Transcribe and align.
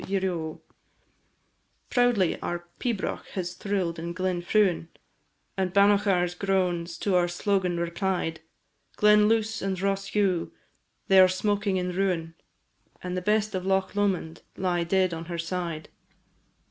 ieroe! 0.09 0.59
Proudly 1.91 2.35
our 2.41 2.67
pibroch 2.79 3.23
has 3.35 3.53
thrill'd 3.53 3.99
in 3.99 4.13
Glen 4.13 4.41
Fruin, 4.41 4.87
And 5.55 5.71
Bannochar's 5.71 6.33
groans 6.33 6.97
to 6.97 7.13
our 7.13 7.27
slogan 7.27 7.77
replied; 7.79 8.39
Glen 8.95 9.29
Luss 9.29 9.61
and 9.61 9.79
Ross 9.79 10.09
dhu, 10.09 10.51
they 11.07 11.19
are 11.19 11.27
smoking 11.27 11.77
in 11.77 11.91
ruin, 11.91 12.33
And 13.03 13.15
the 13.15 13.21
best 13.21 13.53
of 13.53 13.63
Loch 13.63 13.93
Lomond 13.95 14.41
lie 14.57 14.83
dead 14.83 15.13
on 15.13 15.25
her 15.25 15.37
side. 15.37 15.87